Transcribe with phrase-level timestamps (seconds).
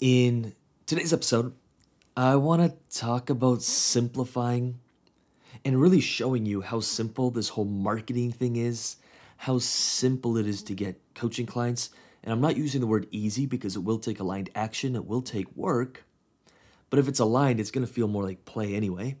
[0.00, 0.54] In
[0.86, 1.54] today's episode,
[2.16, 4.80] I want to talk about simplifying
[5.64, 8.96] and really showing you how simple this whole marketing thing is,
[9.36, 11.90] how simple it is to get coaching clients.
[12.24, 15.22] And I'm not using the word easy because it will take aligned action, it will
[15.22, 16.04] take work.
[16.90, 19.16] But if it's aligned, it's going to feel more like play anyway.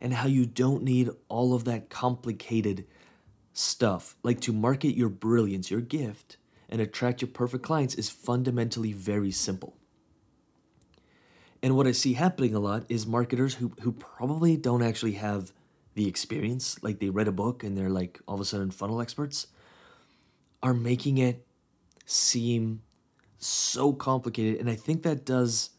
[0.00, 2.84] And how you don't need all of that complicated
[3.52, 4.16] stuff.
[4.24, 6.36] Like to market your brilliance, your gift,
[6.72, 9.76] and attract your perfect clients is fundamentally very simple.
[11.62, 15.52] And what I see happening a lot is marketers who, who probably don't actually have
[15.94, 19.02] the experience, like they read a book and they're like all of a sudden funnel
[19.02, 19.48] experts,
[20.62, 21.46] are making it
[22.06, 22.80] seem
[23.38, 24.58] so complicated.
[24.58, 25.70] And I think that does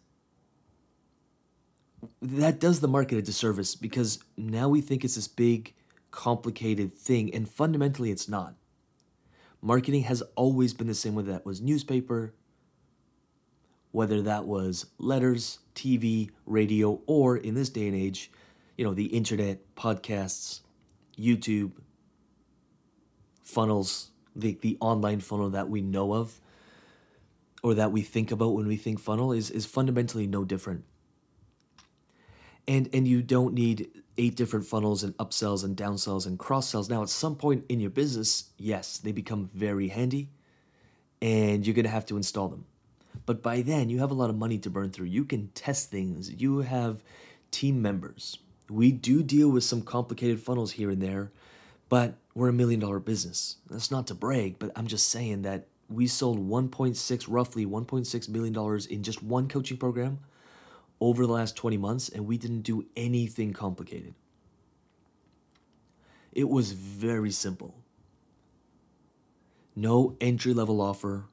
[2.21, 5.73] that does the market a disservice because now we think it's this big,
[6.11, 8.55] complicated thing, and fundamentally it's not.
[9.65, 12.33] Marketing has always been the same, whether that was newspaper,
[13.91, 18.29] whether that was letters, TV, radio, or in this day and age,
[18.77, 20.59] you know, the internet, podcasts,
[21.17, 21.71] YouTube,
[23.41, 26.41] funnels, the, the online funnel that we know of
[27.63, 30.83] or that we think about when we think funnel is, is fundamentally no different.
[32.67, 36.89] And, and you don't need eight different funnels and upsells and downsells and cross sells.
[36.89, 40.29] Now, at some point in your business, yes, they become very handy
[41.21, 42.65] and you're going to have to install them.
[43.25, 45.07] But by then, you have a lot of money to burn through.
[45.07, 47.03] You can test things, you have
[47.51, 48.37] team members.
[48.69, 51.31] We do deal with some complicated funnels here and there,
[51.89, 53.57] but we're a million dollar business.
[53.69, 58.53] That's not to brag, but I'm just saying that we sold 1.6 roughly 1.6 million
[58.53, 60.19] dollars in just one coaching program
[61.03, 64.15] over the last 20 months and we didn't do anything complicated.
[66.31, 67.75] It was very simple.
[69.75, 71.25] No entry level offer,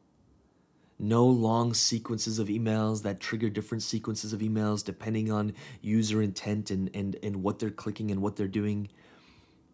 [0.99, 6.73] no long sequences of emails that trigger different sequences of emails depending on user intent
[6.73, 8.89] and, and, and what they're clicking and what they're doing.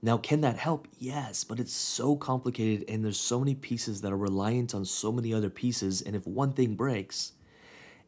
[0.03, 0.89] Now, can that help?
[0.99, 5.11] Yes, but it's so complicated and there's so many pieces that are reliant on so
[5.11, 6.03] many other pieces.
[6.03, 7.33] And if one thing breaks,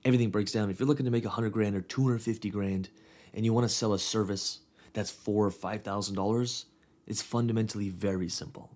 [0.04, 0.70] everything breaks down.
[0.70, 2.88] If you're looking to make 100 grand or 250 grand
[3.34, 4.60] and you want to sell a service
[4.92, 6.66] that's four or five thousand dollars,
[7.06, 8.70] it's fundamentally very simple.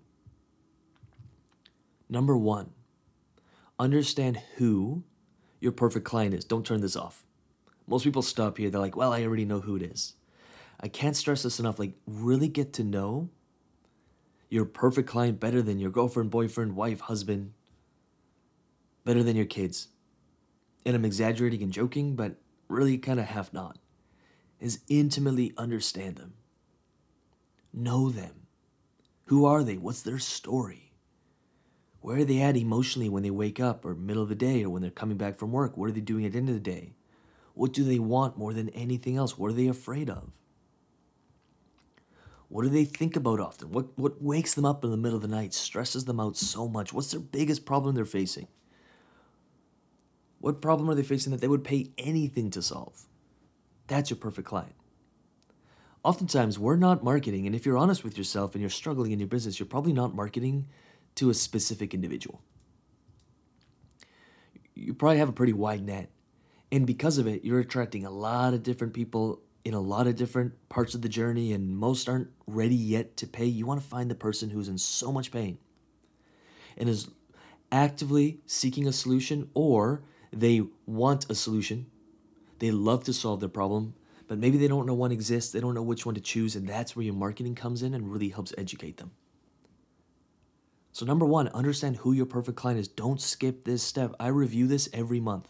[2.09, 2.71] Number one,
[3.79, 5.03] understand who
[5.59, 6.45] your perfect client is.
[6.45, 7.23] Don't turn this off.
[7.87, 8.69] Most people stop here.
[8.69, 10.13] They're like, well, I already know who it is.
[10.79, 11.79] I can't stress this enough.
[11.79, 13.29] Like, really get to know
[14.49, 17.53] your perfect client better than your girlfriend, boyfriend, wife, husband,
[19.03, 19.87] better than your kids.
[20.85, 22.35] And I'm exaggerating and joking, but
[22.67, 23.77] really kind of half not.
[24.59, 26.33] Is intimately understand them,
[27.73, 28.47] know them.
[29.25, 29.77] Who are they?
[29.77, 30.93] What's their story?
[32.01, 34.69] Where are they at emotionally when they wake up or middle of the day or
[34.69, 35.77] when they're coming back from work?
[35.77, 36.95] What are they doing at the end of the day?
[37.53, 39.37] What do they want more than anything else?
[39.37, 40.31] What are they afraid of?
[42.49, 43.71] What do they think about often?
[43.71, 46.67] What, what wakes them up in the middle of the night, stresses them out so
[46.67, 46.93] much?
[46.93, 48.47] What's their biggest problem they're facing?
[50.43, 53.07] What problem are they facing that they would pay anything to solve?
[53.87, 54.75] That's your perfect client.
[56.03, 59.29] Oftentimes, we're not marketing, and if you're honest with yourself and you're struggling in your
[59.29, 60.67] business, you're probably not marketing
[61.15, 62.41] to a specific individual.
[64.75, 66.09] You probably have a pretty wide net.
[66.73, 70.17] And because of it, you're attracting a lot of different people in a lot of
[70.17, 73.45] different parts of the journey, and most aren't ready yet to pay.
[73.45, 75.57] You want to find the person who's in so much pain
[76.75, 77.07] and is
[77.71, 81.85] actively seeking a solution, or they want a solution.
[82.59, 83.93] They love to solve their problem,
[84.27, 85.51] but maybe they don't know one exists.
[85.51, 88.11] They don't know which one to choose, and that's where your marketing comes in and
[88.11, 89.11] really helps educate them.
[90.91, 92.87] So, number one, understand who your perfect client is.
[92.87, 94.15] Don't skip this step.
[94.19, 95.47] I review this every month.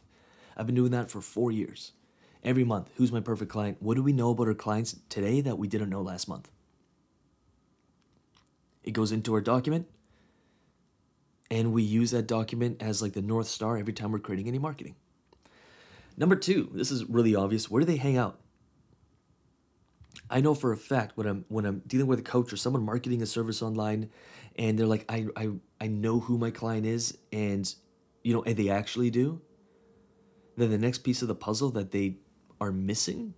[0.56, 1.92] I've been doing that for four years.
[2.44, 3.78] Every month, who's my perfect client?
[3.82, 6.50] What do we know about our clients today that we didn't know last month?
[8.84, 9.88] It goes into our document,
[11.54, 14.58] and we use that document as like the North Star every time we're creating any
[14.58, 14.96] marketing.
[16.18, 17.70] Number two, this is really obvious.
[17.70, 18.40] Where do they hang out?
[20.32, 22.84] I know for a fact when I'm when I'm dealing with a coach or someone
[22.84, 24.10] marketing a service online
[24.58, 25.50] and they're like, I I,
[25.80, 27.72] I know who my client is and
[28.24, 29.40] you know, and they actually do,
[30.58, 32.18] then the next piece of the puzzle that they
[32.60, 33.36] are missing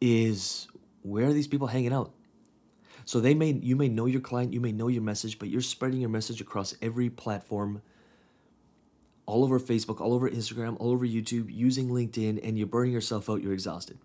[0.00, 0.66] is
[1.02, 2.12] where are these people hanging out?
[3.06, 5.62] So they may you may know your client, you may know your message, but you're
[5.62, 7.80] spreading your message across every platform
[9.24, 13.30] all over Facebook, all over Instagram, all over YouTube, using LinkedIn, and you're burning yourself
[13.30, 13.98] out, you're exhausted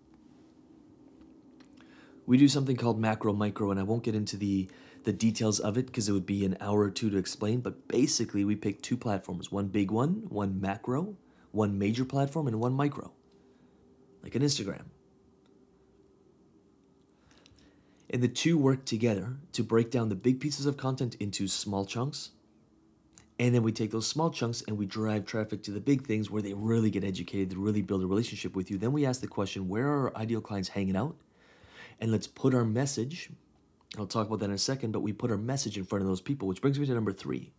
[2.24, 4.68] we do something called macro micro and i won't get into the
[5.02, 7.88] the details of it because it would be an hour or two to explain but
[7.88, 11.16] basically we pick two platforms one big one one macro
[11.52, 13.12] one major platform and one micro,
[14.22, 14.86] like an Instagram.
[18.12, 21.86] And the two work together to break down the big pieces of content into small
[21.86, 22.30] chunks.
[23.38, 26.30] And then we take those small chunks and we drive traffic to the big things
[26.30, 28.76] where they really get educated, they really build a relationship with you.
[28.76, 31.16] Then we ask the question where are our ideal clients hanging out?
[32.00, 33.30] And let's put our message,
[33.98, 36.08] I'll talk about that in a second, but we put our message in front of
[36.08, 37.52] those people, which brings me to number three.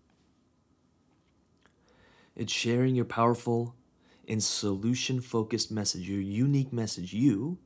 [2.35, 3.75] It's sharing your powerful
[4.27, 7.57] and solution focused message, your unique message, you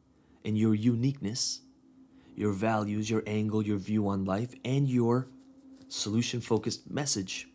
[0.43, 1.61] and your uniqueness,
[2.37, 5.27] your values, your angle, your view on life, and your
[5.89, 7.49] solution focused message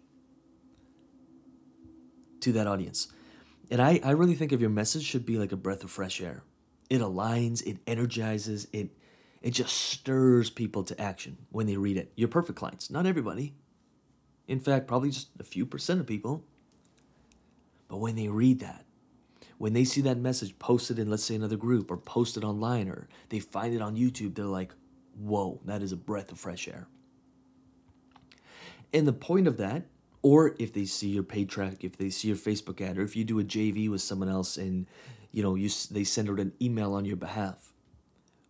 [2.40, 3.08] to that audience.
[3.70, 6.20] And I, I really think of your message should be like a breath of fresh
[6.20, 6.42] air.
[6.90, 8.90] It aligns, it energizes, it
[9.40, 12.12] it just stirs people to action when they read it.
[12.14, 13.54] Your perfect clients, not everybody.
[14.46, 16.44] In fact, probably just a few percent of people
[17.92, 18.86] but when they read that,
[19.58, 23.08] when they see that message posted in, let's say, another group or posted online or
[23.28, 24.72] they find it on YouTube, they're like,
[25.18, 26.86] whoa, that is a breath of fresh air.
[28.92, 29.84] And the point of that,
[30.22, 33.16] or if they see your paid track, if they see your Facebook ad, or if
[33.16, 34.86] you do a JV with someone else and
[35.32, 37.72] you know you they send out an email on your behalf,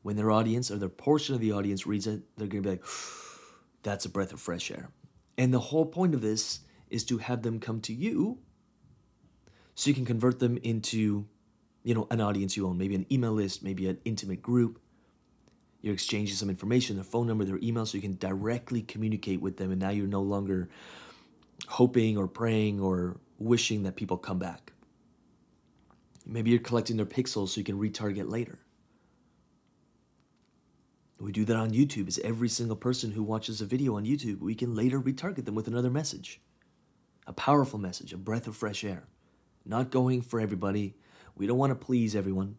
[0.02, 2.84] when their audience or their portion of the audience reads it, they're gonna be like,
[3.82, 4.90] that's a breath of fresh air.
[5.38, 6.60] And the whole point of this
[6.90, 8.38] is to have them come to you
[9.82, 11.26] so you can convert them into
[11.82, 14.78] you know an audience you own maybe an email list maybe an intimate group.
[15.80, 19.56] You're exchanging some information their phone number their email so you can directly communicate with
[19.56, 20.68] them and now you're no longer
[21.66, 24.72] hoping or praying or wishing that people come back.
[26.24, 28.60] Maybe you're collecting their pixels so you can retarget later.
[31.18, 32.06] We do that on YouTube.
[32.06, 35.56] Is every single person who watches a video on YouTube, we can later retarget them
[35.56, 36.40] with another message.
[37.26, 39.08] A powerful message, a breath of fresh air
[39.64, 40.94] not going for everybody.
[41.36, 42.56] We don't want to please everyone.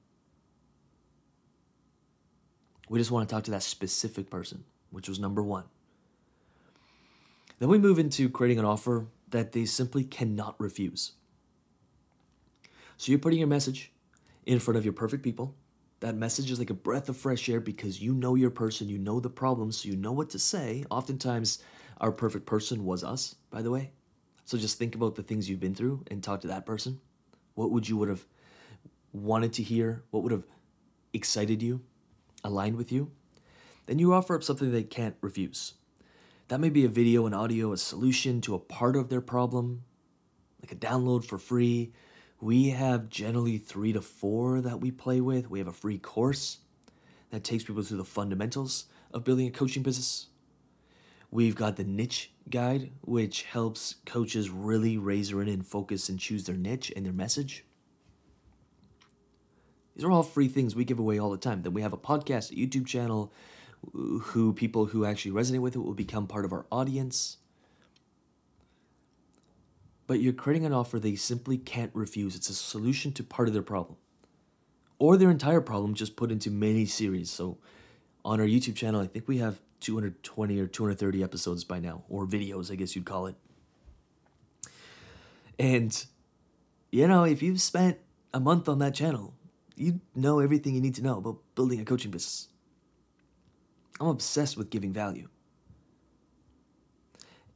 [2.90, 5.64] We just want to talk to that specific person, which was number one.
[7.60, 11.14] Then we move into creating an offer that they simply cannot refuse.
[12.98, 13.92] So you're putting your message
[14.46, 15.56] in front of your perfect people.
[16.02, 18.98] That message is like a breath of fresh air because you know your person, you
[18.98, 20.84] know the problems, so you know what to say.
[20.92, 21.60] Oftentimes,
[22.02, 23.92] our perfect person was us, by the way.
[24.46, 27.00] So just think about the things you've been through and talk to that person.
[27.56, 28.26] What would you would have
[29.14, 30.04] wanted to hear?
[30.12, 30.44] What would have
[31.14, 31.82] excited you,
[32.44, 33.12] aligned with you?
[33.86, 35.74] Then you offer up something they can't refuse.
[36.50, 39.84] That may be a video, an audio, a solution to a part of their problem,
[40.62, 41.94] like a download for free.
[42.42, 45.50] We have generally three to four that we play with.
[45.50, 46.60] We have a free course
[47.30, 50.28] that takes people through the fundamentals of building a coaching business.
[51.34, 56.44] We've got the niche guide, which helps coaches really razor in and focus and choose
[56.44, 57.66] their niche and their message.
[59.96, 61.64] These are all free things we give away all the time.
[61.64, 63.34] Then we have a podcast, a YouTube channel,
[63.94, 67.38] who people who actually resonate with it will become part of our audience.
[70.06, 72.36] But you're creating an offer they simply can't refuse.
[72.36, 73.98] It's a solution to part of their problem.
[75.00, 77.32] Or their entire problem just put into many series.
[77.32, 77.58] So
[78.24, 82.26] on our YouTube channel, I think we have 220 or 230 episodes by now, or
[82.26, 83.36] videos, I guess you'd call it.
[85.60, 86.06] And,
[86.92, 88.00] you know, if you've spent
[88.34, 89.34] a month on that channel,
[89.76, 92.48] you know everything you need to know about building a coaching business.
[94.00, 95.30] I'm obsessed with giving value.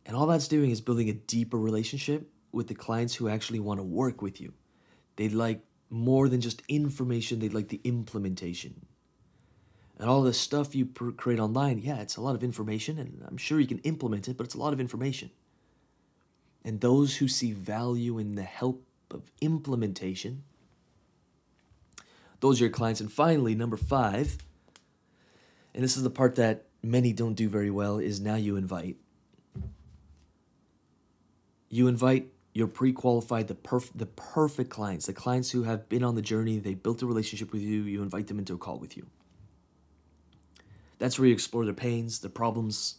[0.06, 3.80] And all that's doing is building a deeper relationship with the clients who actually want
[3.80, 4.54] to work with you.
[5.16, 8.87] They'd like more than just information, they'd like the implementation
[10.00, 13.38] and all the stuff you create online, yeah, it's a lot of information, and I'm
[13.38, 15.32] sure you can implement it, but it's a lot of information.
[16.64, 20.44] And those who see value in the help of implementation,
[22.42, 23.02] those are your clients.
[23.02, 24.38] And finally, number five,
[25.74, 28.98] and this is the part that many don't do very well, is now you invite.
[31.70, 36.16] You invite your pre-qualified the perf- the perfect clients the clients who have been on
[36.16, 38.98] the journey they built a relationship with you you invite them into a call with
[38.98, 39.06] you
[41.00, 42.96] that's where you explore their pains, their problems.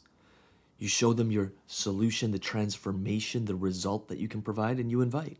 [0.79, 5.01] You show them your solution, the transformation, the result that you can provide, and you
[5.01, 5.39] invite.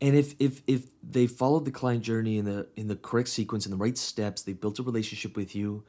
[0.00, 3.66] And if if if they followed the client journey in the in the correct sequence,
[3.66, 5.84] in the right steps, they built a relationship with you,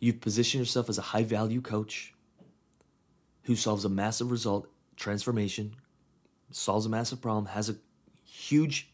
[0.00, 2.14] you've positioned yourself as a high value coach
[3.44, 5.74] who solves a massive result, transformation,
[6.50, 7.76] solves a massive problem, has a
[8.24, 8.90] huge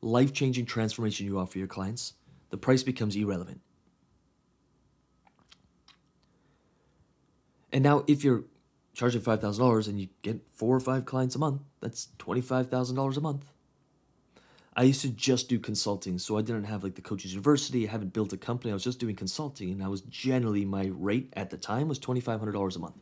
[0.00, 2.14] life changing transformation you offer your clients,
[2.50, 3.60] the price becomes irrelevant.
[7.72, 8.44] And now, if you're
[8.94, 13.44] charging $5,000 and you get four or five clients a month, that's $25,000 a month.
[14.76, 17.86] I used to just do consulting, so I didn't have like the coaches university.
[17.86, 18.70] I haven't built a company.
[18.70, 21.98] I was just doing consulting, and I was generally my rate at the time was
[21.98, 22.96] twenty five hundred dollars a month.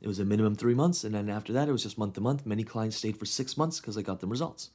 [0.00, 2.20] It was a minimum three months, and then after that, it was just month to
[2.20, 2.44] month.
[2.44, 4.70] Many clients stayed for six months because I got them results.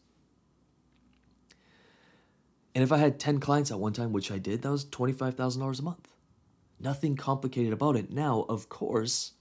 [2.75, 5.79] And if I had 10 clients at one time, which I did, that was $25,000
[5.79, 6.12] a month.
[6.79, 8.11] Nothing complicated about it.
[8.11, 9.33] Now, of course,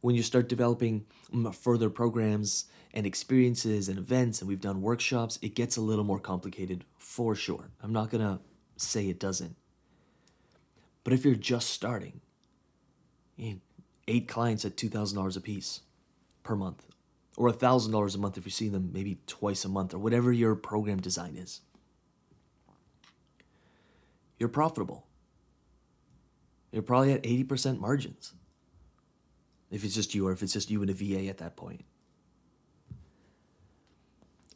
[0.00, 1.06] when you start developing
[1.52, 6.18] further programs and experiences and events, and we've done workshops, it gets a little more
[6.18, 7.70] complicated for sure.
[7.82, 8.40] I'm not to
[8.76, 9.56] say it doesn't.
[11.04, 12.20] But if you're just starting,
[14.08, 15.80] eight clients at $2,000 a piece
[16.42, 16.86] per month,
[17.36, 20.54] or $1,000 a month if you're seeing them maybe twice a month, or whatever your
[20.54, 21.60] program design is
[24.38, 25.06] you're profitable.
[26.74, 28.34] You're probably at 80% margins.
[29.70, 31.84] If it's just you or if it's just you and a VA at that point.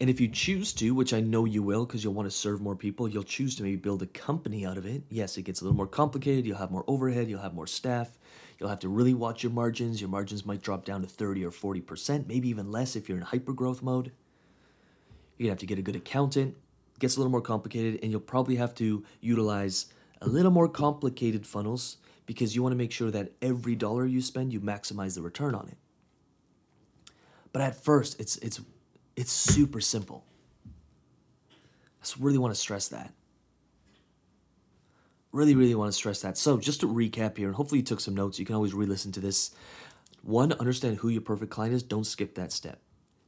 [0.01, 2.61] And if you choose to, which I know you will because you'll want to serve
[2.61, 5.03] more people, you'll choose to maybe build a company out of it.
[5.09, 6.47] Yes, it gets a little more complicated.
[6.47, 8.17] You'll have more overhead, you'll have more staff.
[8.59, 10.01] You'll have to really watch your margins.
[10.01, 13.25] Your margins might drop down to 30 or 40%, maybe even less if you're in
[13.25, 14.13] hyper growth mode.
[15.37, 16.57] You're going to have to get a good accountant
[16.99, 19.87] gets a little more complicated, and you'll probably have to utilize
[20.21, 21.99] a little more complicated funnels
[22.29, 25.55] because you want to make sure that every dollar you spend, you maximize the return
[25.55, 25.79] on it.
[27.55, 28.61] But at first, it's it's
[29.17, 30.27] it's super simple.
[31.51, 33.15] I just really want to stress that.
[35.33, 36.37] Really, really want to stress that.
[36.37, 38.39] So, just to recap here, and hopefully you took some notes.
[38.39, 39.53] You can always re-listen to this.
[40.23, 41.83] One, understand who your perfect client is.
[41.83, 42.83] Don't skip that step.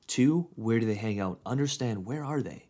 [0.08, 1.40] Two, where do they hang out?
[1.46, 2.66] Understand where are they.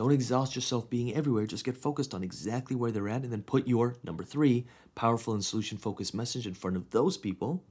[0.00, 1.44] Don't exhaust yourself being everywhere.
[1.44, 5.34] Just get focused on exactly where they're at and then put your, number three, powerful
[5.34, 7.62] and solution focused message in front of those people.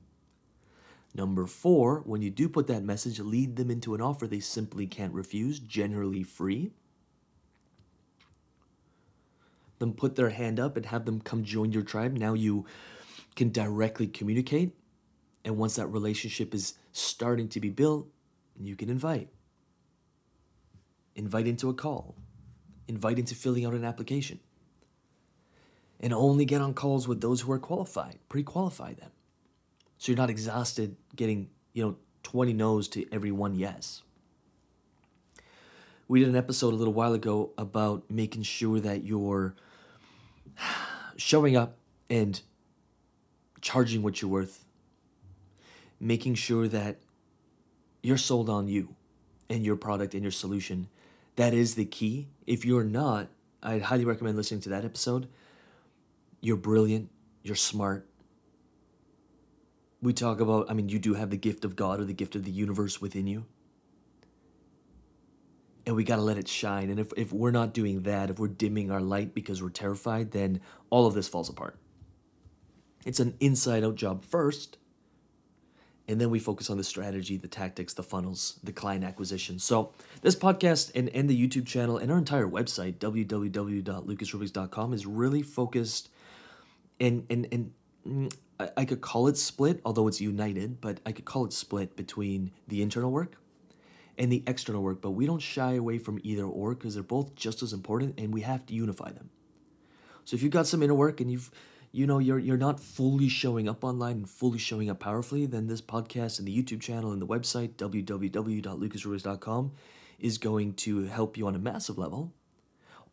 [1.15, 4.85] Number four, when you do put that message, lead them into an offer they simply
[4.85, 6.71] can't refuse, generally free.
[9.79, 12.17] Then put their hand up and have them come join your tribe.
[12.17, 12.65] Now you
[13.35, 14.75] can directly communicate.
[15.45, 18.07] And once that relationship is starting to be built,
[18.59, 19.29] you can invite
[21.15, 22.15] invite into a call,
[22.87, 24.39] invite into filling out an application.
[25.99, 29.11] And only get on calls with those who are qualified, pre qualify them.
[29.97, 34.01] So you're not exhausted getting, you know, 20 no's to every one yes.
[36.07, 39.55] We did an episode a little while ago about making sure that you're
[41.17, 41.77] showing up
[42.09, 42.41] and
[43.61, 44.63] charging what you're worth,
[45.99, 46.97] making sure that
[48.01, 48.95] you're sold on you
[49.49, 50.87] and your product and your solution
[51.39, 52.27] that is the key.
[52.45, 53.29] If you're not,
[53.63, 55.29] I'd highly recommend listening to that episode.
[56.41, 57.09] You're brilliant,
[57.43, 58.07] you're smart.
[60.01, 62.35] We talk about, I mean, you do have the gift of God or the gift
[62.35, 63.45] of the universe within you.
[65.85, 66.89] And we got to let it shine.
[66.89, 70.31] And if, if we're not doing that, if we're dimming our light because we're terrified,
[70.31, 71.77] then all of this falls apart.
[73.05, 74.77] It's an inside out job first,
[76.07, 79.59] and then we focus on the strategy, the tactics, the funnels, the client acquisition.
[79.59, 85.43] So this podcast and, and the YouTube channel and our entire website, www.lucasrubix.com, is really
[85.43, 86.09] focused
[86.99, 91.25] and and and I, I could call it split, although it's united, but I could
[91.25, 93.35] call it split between the internal work
[94.17, 95.01] and the external work.
[95.01, 98.33] But we don't shy away from either or because they're both just as important and
[98.33, 99.29] we have to unify them.
[100.25, 101.49] So if you've got some inner work and you've
[101.91, 105.67] you know you're you're not fully showing up online and fully showing up powerfully, then
[105.67, 109.71] this podcast and the YouTube channel and the website www.lucasrubix.com
[110.19, 112.33] is going to help you on a massive level.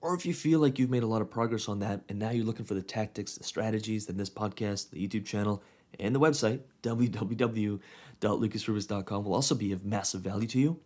[0.06, 2.30] Or if you feel like you've made a lot of progress on that and now
[2.30, 5.64] you're looking for the tactics, the strategies, then this podcast, the YouTube channel,
[5.98, 10.78] and the website www.lucasrubix.com will also be of massive value to you.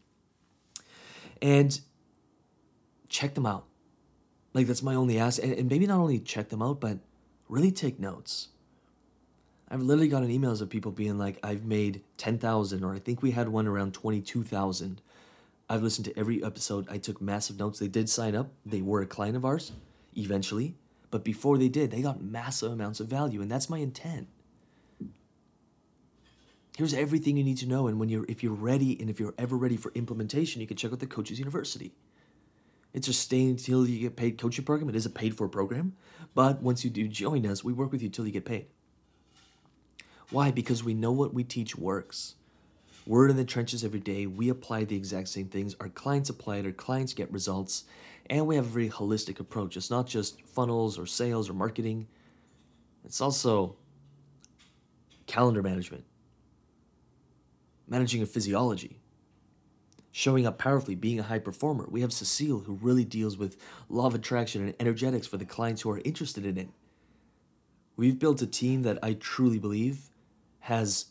[1.43, 1.79] And
[3.11, 3.67] check them out.
[4.55, 7.01] Like that's my only ask, and, and maybe not only check them out, but
[7.47, 8.49] really take notes.
[9.69, 13.33] I've literally gotten emails of people being like, I've made 10,000, or I think we
[13.33, 15.03] had one around 22,000.
[15.71, 16.89] I've listened to every episode.
[16.91, 17.79] I took massive notes.
[17.79, 19.71] They did sign up, they were a client of ours
[20.17, 20.75] eventually.
[21.13, 24.27] But before they did, they got massive amounts of value, and that's my intent.
[26.77, 29.35] Here's everything you need to know, and when you're if you're ready and if you're
[29.39, 31.93] ever ready for implementation, you can check out the Coaches University.
[32.93, 34.89] It's a stay until you get paid coaching program.
[34.89, 35.95] It is a paid for program.
[36.35, 38.67] But once you do join us, we work with you till you get paid.
[40.31, 40.51] Why?
[40.51, 42.35] Because we know what we teach works.
[43.07, 44.27] We're in the trenches every day.
[44.27, 45.75] We apply the exact same things.
[45.81, 46.67] Our clients apply it.
[46.67, 47.85] Our clients get results.
[48.29, 49.77] And we have a very holistic approach.
[49.77, 52.07] It's not just funnels or sales or marketing.
[53.05, 53.77] It's also
[55.27, 56.05] calendar management,
[57.89, 59.01] managing a physiology,
[60.13, 61.87] showing up powerfully, being a high performer.
[61.91, 63.57] We have Cecile, who really deals with
[63.89, 66.69] law of attraction and energetics for the clients who are interested in it.
[67.97, 70.11] We've built a team that I truly believe
[70.61, 71.07] has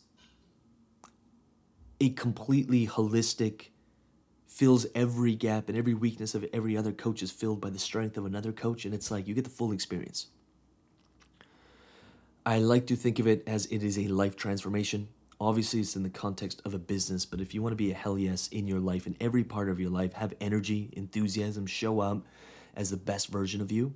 [2.00, 3.68] a completely holistic,
[4.46, 8.16] fills every gap and every weakness of every other coach is filled by the strength
[8.16, 8.84] of another coach.
[8.84, 10.26] And it's like you get the full experience.
[12.44, 15.08] I like to think of it as it is a life transformation.
[15.40, 17.94] Obviously, it's in the context of a business, but if you want to be a
[17.94, 22.00] hell yes in your life, in every part of your life, have energy, enthusiasm, show
[22.00, 22.22] up
[22.74, 23.94] as the best version of you,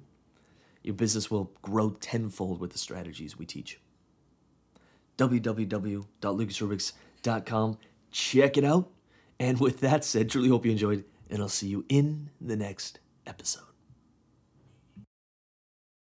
[0.82, 3.80] your business will grow tenfold with the strategies we teach.
[5.18, 7.78] www.lucasrubix.com.
[8.14, 8.90] Check it out.
[9.40, 13.00] And with that said, truly hope you enjoyed, and I'll see you in the next
[13.26, 13.73] episode.